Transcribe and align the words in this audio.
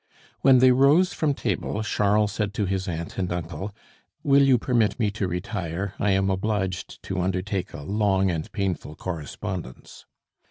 When 0.39 0.57
they 0.57 0.71
rose 0.71 1.13
from 1.13 1.35
table 1.35 1.83
Charles 1.83 2.31
said 2.31 2.55
to 2.55 2.65
his 2.65 2.87
aunt 2.87 3.19
and 3.19 3.31
uncle, 3.31 3.71
"Will 4.23 4.41
you 4.41 4.57
permit 4.57 4.97
me 4.99 5.11
to 5.11 5.27
retire? 5.27 5.93
I 5.99 6.09
am 6.09 6.31
obliged 6.31 7.03
to 7.03 7.21
undertake 7.21 7.71
a 7.71 7.81
long 7.83 8.31
and 8.31 8.51
painful 8.51 8.95
correspondence." 8.95 10.07